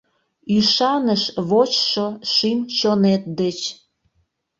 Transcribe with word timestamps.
Ӱшаныш 0.57 1.23
вочшо 1.49 2.07
шÿм-чонет 2.33 3.23
деч 3.39 3.59